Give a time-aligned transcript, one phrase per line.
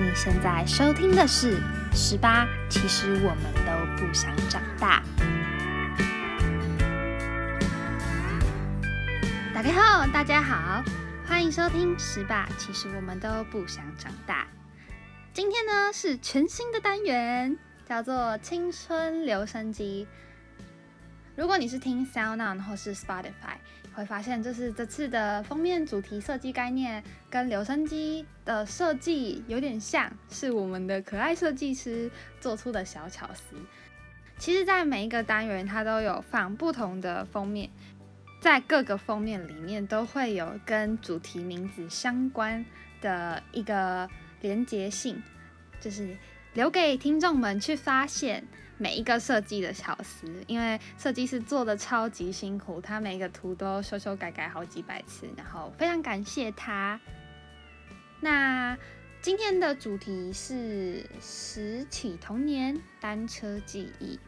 [0.00, 1.58] 你现在收听的是
[1.92, 5.02] 《十八》，其实我们都不想长大。
[9.52, 10.82] 打开后，大家好，
[11.26, 14.46] 欢迎收听《十八》，其实我们都不想长大。
[15.34, 20.08] 今天呢是全新的单元，叫做青春留声机。
[21.36, 23.58] 如果你是听 SoundOn 或是 Spotify，
[23.94, 33.56] 会发现就是这次的封面主题设计概念跟留声机的设计有点像，是我们的可爱设计师做出的小巧思。
[34.38, 37.68] 其实，在每一个单元，它都有放不同的封面，
[38.40, 42.64] 在各个封面里面都会有跟主题名字相关
[43.02, 44.08] 的一个
[44.40, 45.22] 连结性，
[45.78, 46.16] 就是
[46.54, 48.46] 留给听众们去发现。
[48.80, 56.98] 每一个设计的巧思，因为设计师做的超级辛苦，他每个图都修修改改好几百次，然后非常感谢他。
[58.20, 58.74] 那
[59.20, 64.18] 今天的主题是拾起童年单车记忆。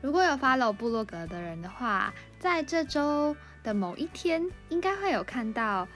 [0.00, 5.88] 如果有 follow 部落格的人的话，在这周的某一天，应该会有看到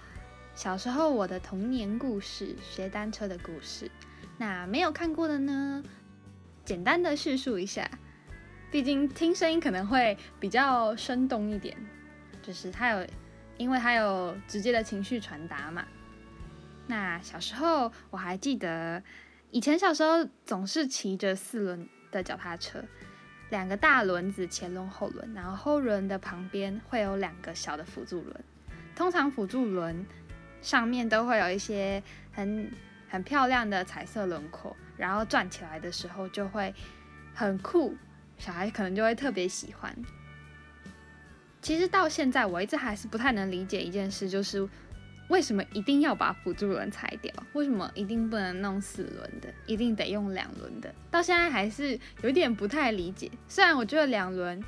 [0.56, 3.88] 小时候我的童年故事，学单车的故事。
[4.36, 5.84] 那没有看过的呢？
[6.64, 7.90] 简单的叙述一下，
[8.70, 11.76] 毕竟听声音可能会比较生动一点，
[12.42, 13.06] 就是它有，
[13.56, 15.84] 因为它有直接的情绪传达嘛。
[16.86, 19.02] 那小时候我还记得，
[19.50, 22.82] 以前小时候总是骑着四轮的脚踏车，
[23.50, 28.44] 两个大轮子前轮后轮，然后后轮的旁边会有两个小的辅助轮，
[28.94, 30.06] 通常辅助轮
[30.62, 32.70] 上面都会有一些很。
[33.12, 36.74] 很漂亮的彩色轮廓，然后转起来的时候就会
[37.34, 37.96] 很酷，
[38.36, 39.96] 小孩可能就会特别喜欢。
[41.62, 44.68] 其实到现在我一直还是不太能理解一件事，就是
[45.28, 47.32] 为什么一定要把辅助轮拆掉？
[47.54, 50.94] 为什么一定不能弄四轮的，一定得用两轮的？
[51.10, 53.30] 到现在还是有点不太理解。
[53.48, 54.62] 虽然我觉得两轮，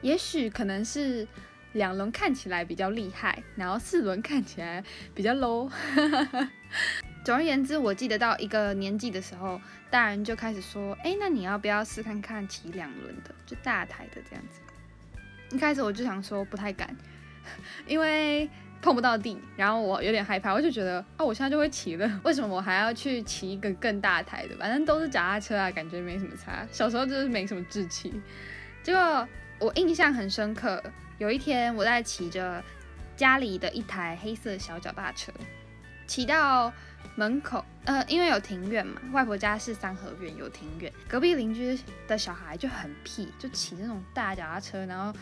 [0.00, 1.26] 也许可能是
[1.74, 4.82] 两轮看起来比较厉害，然后四轮看起来
[5.14, 5.70] 比较 low。
[7.22, 9.60] 总而言之，我记得到一个年纪的时候，
[9.90, 14.60] 大人就开始说：“哎，那你要不要试看看骑两轮的，就大台的这样子？”
[15.54, 16.96] 一开始我就想说不太敢，
[17.86, 18.48] 因为
[18.80, 24.56] 碰不到地，然后我有点害怕，我就觉得啊，我现在就会骑了，为什么我还要去骑一个更大台的？
[24.56, 26.66] 反正都是脚踏车啊，感觉没什么差。
[26.72, 28.18] 小时候就是没什么志气。
[28.82, 29.28] 结果
[29.58, 30.82] 我印象很深刻，
[31.18, 32.64] 有一天我在骑着
[33.14, 35.30] 家里的一台黑色小脚踏车，
[36.06, 36.72] 骑到。
[37.16, 40.90] 门口，呃，因为有庭院嘛，外婆家是三合院，有庭院。
[41.08, 45.12] 隔壁邻居的小孩就很屁，就骑那种大脚踏车，然后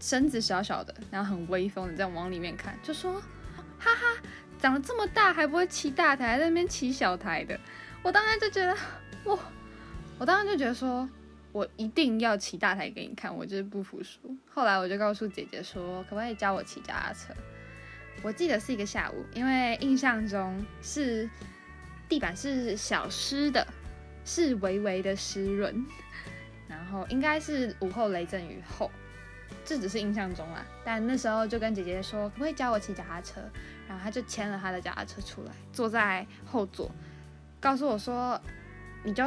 [0.00, 3.20] 身子小小的，然后很威风的这样往里面看，就说
[3.78, 4.22] ：“哈哈，
[4.58, 7.58] 长得这么大还不会骑大台，在那边骑小台的。”
[8.02, 8.76] 我当然就觉得，
[9.24, 9.38] 哇，
[10.18, 11.08] 我当然就觉得说，
[11.52, 14.18] 我一定要骑大台给你看，我就是不服输。
[14.48, 17.34] 后来我就告诉姐姐说，可不可以教我骑脚踏车？
[18.22, 21.28] 我记得是一个下午，因为印象中是
[22.08, 23.66] 地板是小湿的，
[24.24, 25.84] 是微微的湿润，
[26.66, 28.90] 然后应该是午后雷阵雨后，
[29.64, 30.64] 这只是印象中啦。
[30.84, 33.40] 但那时候就跟姐姐说，可不可以教我骑脚踏车？
[33.86, 36.90] 然后他就牵了他的脚踏车出来，坐在后座，
[37.60, 38.40] 告诉我说，
[39.02, 39.22] 你就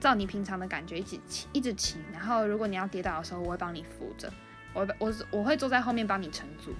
[0.00, 1.98] 照你平常的感觉一直骑，一直骑。
[2.10, 4.32] 然后如果你要跌倒的时候，我会帮你扶着，
[4.72, 6.74] 我我我会坐在后面帮你撑住。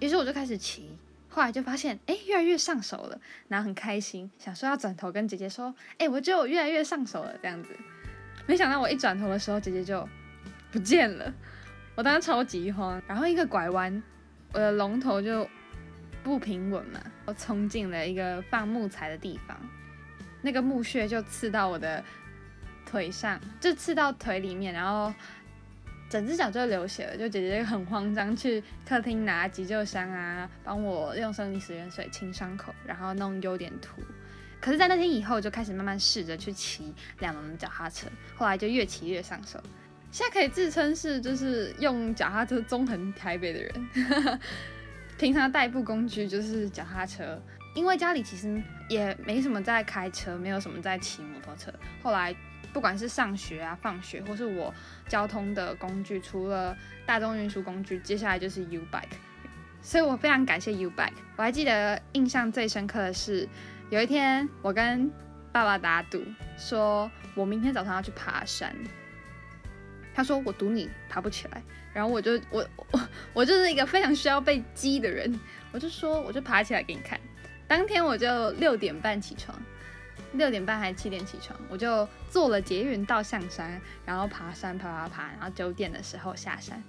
[0.00, 0.90] 于是我就开始骑，
[1.28, 3.18] 后来就发现，哎，越来越上手了，
[3.48, 7.70] 然后很开心，想说要转头跟姐姐说，哎，我觉得我越来越上手了，这样子。
[8.46, 10.06] 没想到我一转头的时候，姐姐就
[10.70, 11.32] 不见了，
[11.94, 13.00] 我当时超级慌。
[13.06, 14.02] 然后一个拐弯，
[14.52, 15.48] 我的龙头就
[16.22, 19.58] 不平稳嘛，我冲进了一个放木材的地方，
[20.42, 22.04] 那个木屑就刺到我的
[22.84, 25.14] 腿上，就刺到腿里面，然后。
[26.16, 34.00] 整只脚就流血了，就姐姐很慌张，去客厅拿急救箱啊，帮我用生理食盐水清伤口，然后弄优点涂。
[34.58, 39.62] 可是，在那天以后，就开始慢慢试着去骑两轮脚踏车，后来就越骑越上手。
[40.10, 44.40] 现在可以自称是就是用脚踏车纵横台北的人。
[45.18, 47.38] 平常代步工具就是脚踏车，
[47.74, 48.58] 因为家里其实
[48.88, 51.70] 也没什么在开车，没有什么在骑摩托车。
[52.02, 52.34] 后来。
[52.72, 54.72] 不管是上学啊、放学，或是我
[55.08, 59.16] 交通的工具，除了大众运输工具，接下来就是 U bike，
[59.80, 61.12] 所以我非常感谢 U bike。
[61.36, 63.48] 我还记得印象最深刻的是，
[63.90, 65.10] 有一天我跟
[65.52, 66.22] 爸爸打赌，
[66.58, 68.74] 说我明天早上要去爬山。
[70.14, 71.62] 他说我赌你爬不起来，
[71.92, 73.00] 然后我就我我
[73.34, 75.38] 我就是一个非常需要被激的人，
[75.72, 77.20] 我就说我就爬起来给你看。
[77.68, 79.54] 当天我就六点半起床，
[80.36, 86.82] 六点半还是七点起床，我就坐了捷运到象山，然后爬山爬爬爬，然后九点的时候下山。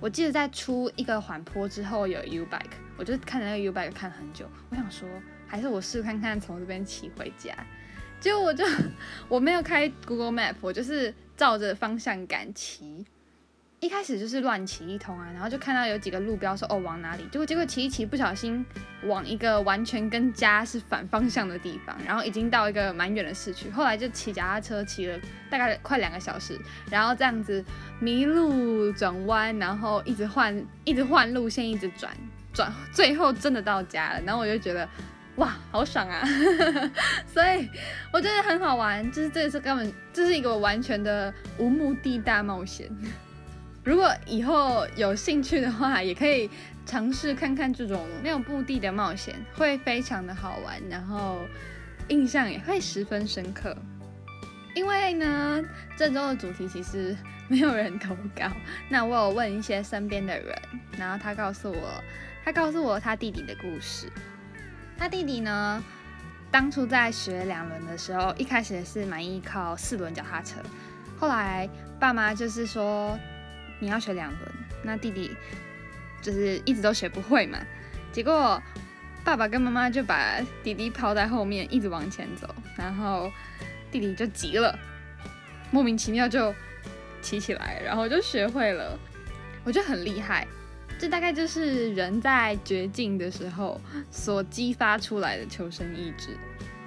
[0.00, 5.08] 我记得在出一个缓坡之后有 U bike，我就看着那个 U bike 看很久，我想说
[5.46, 7.54] 还是我试看看从这边骑回家。
[8.20, 8.64] 结果我就
[9.28, 13.06] 我没有开 Google Map，我就是照着方向感骑。
[13.84, 18.64] 一开始就是乱骑一通啊，然后就看到有几个路标说哦往哪里，结果结果骑一骑不小心
[19.02, 25.20] 往一个完全跟家是反方向的地方，然后已经到一个蛮远的市区，后来就骑脚踏车骑了
[25.50, 26.58] 大概快两个小时，
[26.90, 27.62] 然后这样子
[28.00, 32.10] 迷路转弯，然后一直换一直换路线，一直转
[32.54, 34.88] 转，最后真的到家了，然后我就觉得
[35.36, 36.22] 哇好爽啊，
[37.30, 37.68] 所以
[38.14, 42.90] 我觉得很好玩，就是这次根本这是一个完全的无目的大冒险。
[43.84, 46.48] 如果以后有兴趣的话，也可以
[46.86, 51.40] 尝试看看这种没有目的的冒险，会非常的好玩，然后
[52.08, 53.76] 印象也会十分深刻。
[54.74, 55.62] 因为呢，
[55.98, 57.14] 这周的主题其实
[57.46, 58.50] 没有人投稿，
[58.88, 60.58] 那我有问一些身边的人，
[60.96, 62.02] 然后他告诉我，
[62.42, 64.10] 他告诉我他弟弟的故事。
[64.96, 65.84] 他弟弟呢，
[66.50, 70.56] 当初在学两轮的时候，一开始也是蛮依靠四轮脚踏车，
[71.18, 71.68] 后来
[72.00, 73.18] 爸妈就是说。
[73.80, 75.30] 你要学两轮，那弟弟
[76.22, 77.58] 就是一直都学不会嘛。
[78.12, 78.62] 结果
[79.24, 83.30] 爸爸跟妈妈就把弟弟抛在后面，一直往前走，然后
[83.90, 84.78] 弟弟就急了，
[85.70, 86.54] 莫名其妙就
[87.20, 88.98] 骑起来，然后就学会了。
[89.64, 90.46] 我觉得很厉害，
[90.98, 93.80] 这大概就是人在绝境的时候
[94.10, 96.36] 所激发出来的求生意志。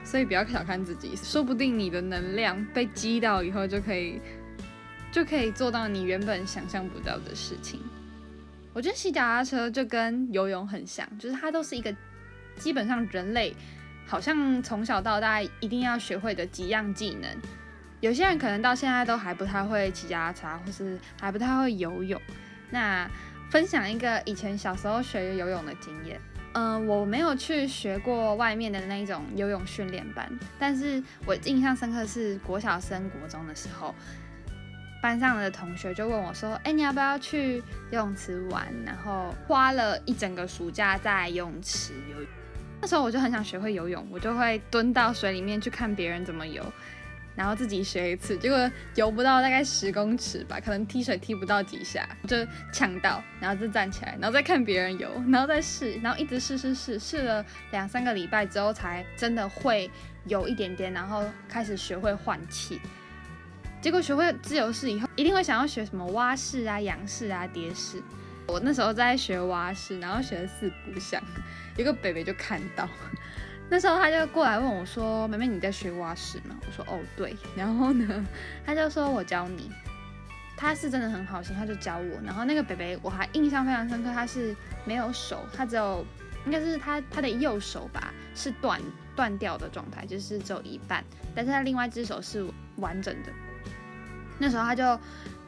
[0.03, 4.21] 所以不要小看自己，说不定你的能量被激到以后就可以。
[5.11, 7.81] 就可以做到你原本想象不到的事情。
[8.73, 11.91] 我觉得骑脚踏车就跟游泳很像，就是它都是一个
[12.57, 13.55] 基本上人类
[14.05, 17.29] 好像从小到大一定要学会的几样技能。
[18.01, 22.21] 有些人可能到现在都还不太会骑脚踏车，或是还不太会游泳。
[22.69, 23.09] 那
[23.49, 26.21] 分享一个以前小时候学游泳的经验。
[26.53, 33.95] 嗯，我没有去学过外面的那种游泳训练班，但是我印象深刻是国小升国中的时候。
[35.01, 37.57] 班上的同学就问我说：“哎，你要不要去
[37.91, 42.17] 游泳池玩？”然后花了一整个暑假在游泳池游。
[42.79, 46.63] 那时候我就很想学会游泳，我就会蹲到水里面去看别人怎么游，
[47.35, 48.37] 然后自己学一次。
[48.37, 52.37] 结果游不到大概十公尺吧，可能踢水踢不到几下就
[52.71, 59.89] 呛到，然后就站起来，然后再看别人游，然后再试，然后一直试试试，试了两三个礼拜之后才真的会
[60.25, 62.79] 游一点点，然后开始学会换气。
[63.87, 68.03] 结果学会自由式以后，一定会想要学什么蛙式啊、仰式啊、蝶式。
[68.45, 71.23] 我那时候在学蛙式，然后学了四不像，
[71.77, 72.85] 有个北北就看到，
[73.69, 78.25] 那时候他就过来问我说：“妹妹，你在学蛙式吗？”我说：“哦，对。”然后呢，
[78.65, 79.71] 他就说我教你。
[80.57, 82.21] 他是真的很好心，他就教我。
[82.25, 84.53] 然后那个北北我还印象非常深刻，他是
[84.83, 86.05] 没有手，他只有
[86.45, 88.81] 应该是他他的右手吧是断
[89.15, 91.01] 断掉的状态，就是只有一半，
[91.33, 92.45] 但是他另外一只手是
[92.75, 93.31] 完整的。
[94.39, 94.99] 那时候他就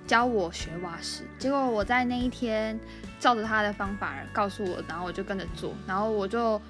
[0.07, 2.79] 教我学蛙式，结果我在那一天
[3.19, 6.61] 照着他的方法告诉我，然后我就跟着做，然后我就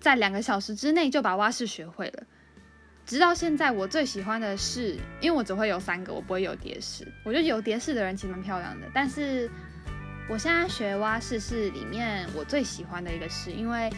[0.00, 2.22] 在两个小时之内就把蛙式学会了。
[3.04, 7.10] 直到现在，我最喜欢的是，因为我只会有三个，我不会有蝶式。
[7.24, 9.50] 我觉得有蝶式的人其实蛮漂亮的，但是
[10.28, 13.90] 我现在学蛙式是里面我最喜欢的一个式，因为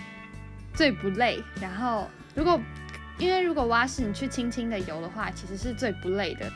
[0.74, 1.42] 最不累。
[1.60, 2.60] 然后如果
[3.18, 6.48] 因为如果蛙式你去轻轻的游的话，其实是最不累的。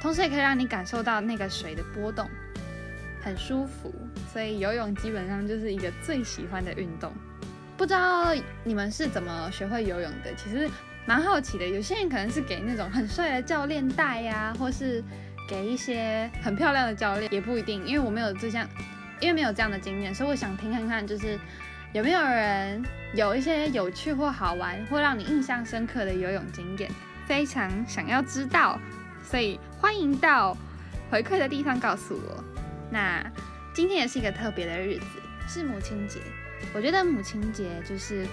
[0.00, 2.28] 同时也可以让你感受到那个水的波动，
[3.22, 3.94] 很舒服。
[4.32, 7.12] 所以游泳基本上就是一个最喜欢的运动。
[7.76, 10.34] 不知道你们是怎么学会游泳的？
[10.36, 10.70] 其实
[11.06, 11.66] 蛮好奇的。
[11.66, 15.02] 有些人可能是给那种很帅的教练带呀，或是
[15.48, 17.84] 给一些很漂亮的教练，也不一定。
[17.86, 18.68] 因为我没有这项，
[19.18, 21.38] 因为没有这样的经验，所以我想听看看，就是
[21.92, 22.82] 有没有人
[23.14, 26.90] 有一些有趣或好玩，或让你印象深刻的游泳经验，
[27.26, 28.78] 非常想要知道。
[29.30, 30.56] 所以欢迎到
[31.08, 32.42] 回馈的地方告诉我。
[32.90, 33.24] 那
[33.72, 35.06] 今天也是一个特别的日子，
[35.46, 36.18] 是母亲节。
[36.74, 38.26] 我觉得母亲节就是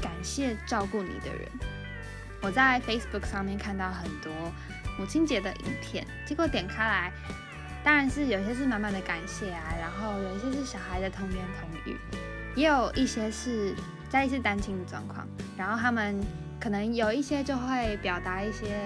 [0.00, 1.46] 感谢照顾你的人。
[2.40, 4.32] 我在 Facebook 上面看到很多
[4.98, 7.12] 母亲节的影片，结果点开来，
[7.84, 11.98] 当然是有些是满满的感谢啊，然后有一些是小孩的童言童语，
[12.56, 13.74] 也有一些是
[14.08, 16.18] 在一次单亲的状况，然后他们
[16.58, 18.80] 可能有一些就会表达一些。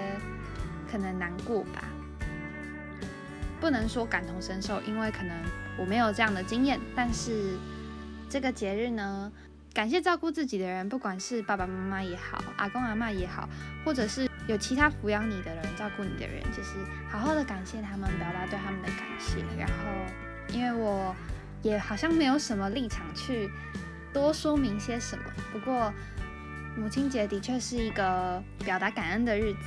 [0.90, 1.84] 可能难过吧，
[3.60, 5.36] 不能说感同身受，因为可能
[5.76, 6.80] 我没有这样的经验。
[6.96, 7.56] 但是
[8.28, 9.30] 这个节日呢，
[9.74, 13.48] 感谢照顾自己的人，不管是爸爸妈妈也好，阿公阿妈也好，
[13.84, 16.76] 或者是有其他抚养你的人、照顾你的人，就是
[17.10, 19.44] 好好的感谢他们，表达对他们的感谢。
[19.58, 21.14] 然后，因为我
[21.62, 23.50] 也好像没有什么立场去
[24.12, 25.92] 多说明些什么，不过
[26.76, 29.58] 母亲节的确是一个表达感恩的日子。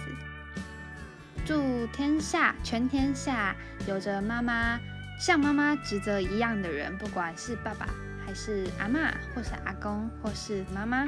[1.51, 3.53] 祝天下全天下
[3.85, 4.79] 有着妈妈
[5.19, 7.89] 像妈妈职责一样的人，不管是爸爸。
[8.25, 11.05] 还是阿妈，或是阿公，或是妈妈，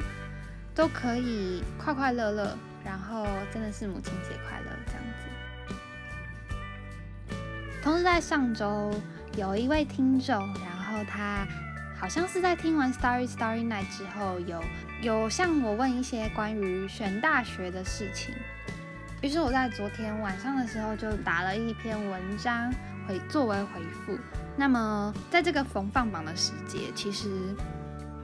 [0.75, 5.23] 都可以快快乐乐，然后真的是母亲节快乐这样子。
[7.81, 8.93] 同时在上周
[9.37, 11.47] 有一位听众，然后他
[11.97, 14.61] 好像是在听完 Starry Starry Night 之后，有
[15.01, 18.35] 有向我问一些关于选大学的事情，
[19.23, 22.69] 于是我在昨天晚上的时候就打了一篇文章
[23.07, 24.19] 回作为回复。
[24.57, 27.29] 那么，在这个逢放榜的时节，其实，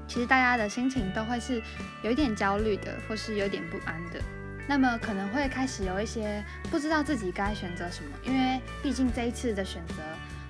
[0.09, 1.63] 其实大家的心情都会是
[2.03, 4.19] 有一点焦虑的，或是有点不安的。
[4.67, 10.03] 那么可能会开始有一些不知道自己该选择什么，因为毕竟这一次的选择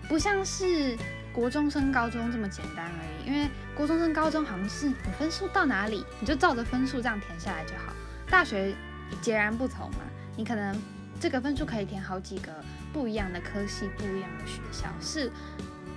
[0.08, 0.98] 不像是
[1.32, 3.32] 国中升高中这么简单而已。
[3.32, 7.94] 因为国中升高中好像是你分数到哪里，你就照着分数这样填下来就好。
[8.28, 8.74] 大学
[9.22, 10.00] 截然不同嘛，
[10.40, 10.74] 你可能
[11.20, 15.30] 这个分数可以填好几个不一样的科系、不一样的学校，是。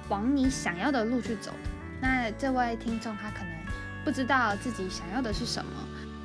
[0.08, 1.52] 往你想要的路去走。
[2.00, 3.50] 那这位听众他可能
[4.04, 5.70] 不知道自己想要的是什么，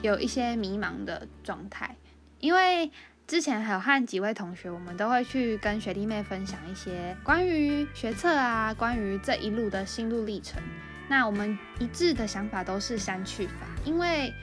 [0.01, 1.95] 有一些迷茫的状态。
[2.39, 2.91] 因为
[3.27, 10.59] 之前还有和几位同学，我们都会去跟学弟妹分享一些关于学测啊，关于这一路的心路历程。
[11.07, 13.53] 那我们一致的想法都是删去法，
[13.85, 14.33] 因为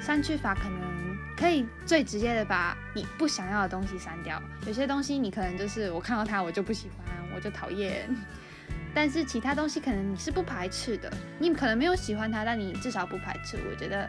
[0.00, 4.40] 删去法可能可以最直接的把你不想要的东西删掉。
[4.66, 8.08] 有些东西你可能就是我看到它我就不喜欢，我就讨厌。
[8.94, 13.58] 但是其他东西可能你是不排斥的，你可能没有喜欢它，但你至少不排斥。
[13.68, 14.08] 我觉得，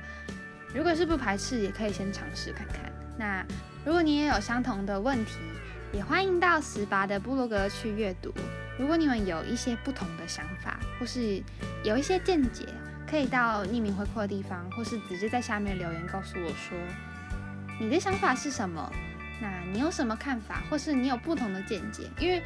[0.75, 2.91] 如果是不排斥，也可以先尝试看看。
[3.17, 3.43] 那
[3.83, 5.39] 如果你也有相同的问题，
[5.91, 8.31] 也欢迎到十八的部落格去阅读。
[8.77, 11.41] 如果你们有一些不同的想法，或是
[11.83, 12.67] 有一些见解，
[13.09, 16.77] 可以到匿名回馈的地方，或是直接在下面留言告诉我说
[17.79, 18.91] 你的想法是什么。
[19.41, 22.09] 那你有什么看法，或是你有不同的见解？
[22.19, 22.41] 因为。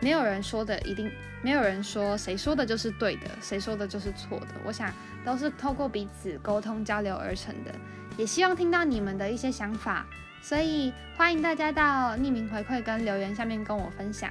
[0.00, 1.10] 没有人说的一定，
[1.42, 4.46] 没有人说谁说的就是对的，谁说的就是错的。
[4.64, 4.94] 我想
[5.24, 7.74] 都是透过彼此沟通交流而成的，
[8.16, 10.06] 也希望听到你们的一些想法，
[10.40, 14.30] 所以欢迎大家到匿名回馈跟留言下面跟我分享。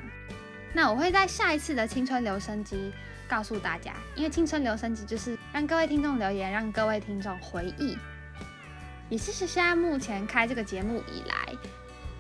[0.72, 2.94] 那我会在下一次的青春留声机
[3.28, 7.98] 告诉大家，因为青春留声机就是让各位听众留言，让各位听众回忆，
[9.10, 11.54] 也是是现在目前开这个节目以来。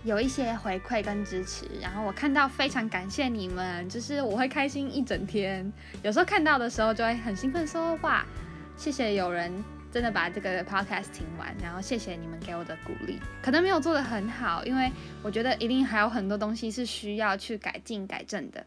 [0.03, 5.69] 有一些回馈跟支持，然后我看到非常感谢你们，就是我会开心一整天。
[6.01, 8.25] 有时候看到的时候就会很兴奋，说哇，
[8.77, 9.51] 谢谢有人
[9.91, 13.19] 真的把这个 podcast 听完，然后谢谢你们给我的鼓励。
[13.41, 14.89] 可能没有做的很好，因为
[15.21, 18.65] 我觉得一定还有很多东西是需要去改进改正的。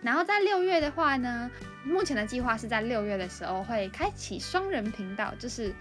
[0.00, 1.50] 然后在六月的话呢，
[1.84, 5.74] 目前的计划是在六月的时候会开启双人频道，就是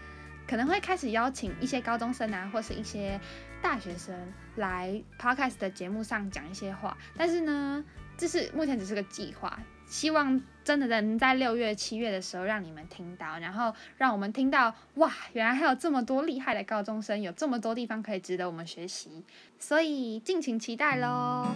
[0.47, 3.19] 可能会开始邀请一些高中生啊，或是一些。
[3.59, 4.15] 大学生
[4.57, 7.83] 来 podcast 的节目上讲一些话，但是呢，
[8.15, 19.25] 这是目前只是个计划，希望真的能在六月、七月的时候让你们听到，然后让我们听到，哇，原来还有这么多厉害的高中生，有这么多地方可以值得我们学习，
[19.57, 21.47] 所以敬请期待喽。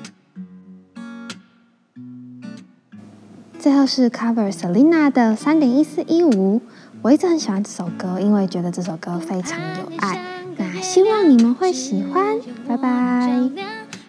[3.60, 6.60] 最后是 cover Selina 的三点一四一五，
[7.04, 10.46] 我一直很喜欢这首歌，因为觉得这首歌非常有爱。
[10.56, 13.28] 那希望你们会喜欢，拜拜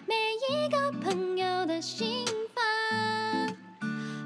[0.05, 0.13] 每
[0.51, 2.23] 一个朋友的心
[2.53, 3.55] 房。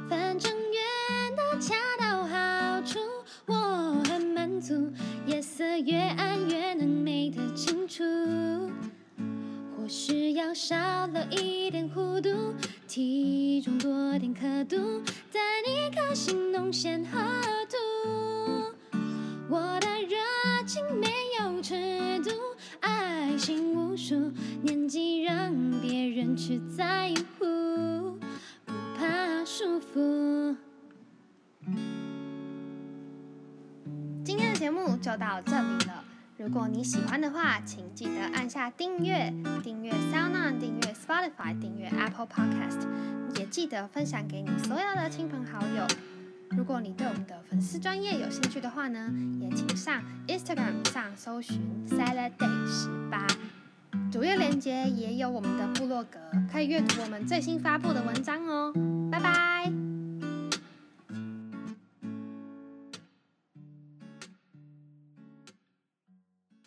[0.10, 3.00] 反正圆的恰到好处，
[3.46, 4.92] 我很满足。
[5.26, 8.04] 夜色越暗越能美得清楚，
[9.78, 12.54] 或许要少了一点弧度，
[12.86, 17.18] 体重多点刻度，在你颗心弄先河
[17.70, 18.27] 图。
[26.48, 28.18] 去在乎，
[28.64, 30.56] 不怕束缚。
[34.24, 36.06] 今天的节目就到这里了。
[36.38, 42.88] 如果你喜欢的话，请记得按下订阅，订阅 SoundOn，订阅 Spotify，订阅 Apple Podcast，
[43.38, 45.86] 也记得分享给你所有的亲朋好友。
[46.52, 49.12] 如果你对我们的粉丝专业有兴趣的话呢，
[49.42, 53.28] 也请上 Instagram 上搜寻 Salad Day 十八，
[54.12, 56.20] 主页链接也有我们的部落格，
[56.52, 58.74] 可以阅读我们最新发布的文章哦。
[59.12, 59.77] 拜拜。